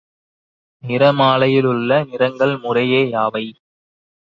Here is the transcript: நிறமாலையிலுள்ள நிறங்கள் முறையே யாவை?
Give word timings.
நிறமாலையிலுள்ள 0.83 2.01
நிறங்கள் 2.03 2.55
முறையே 2.57 3.01
யாவை? 3.09 3.45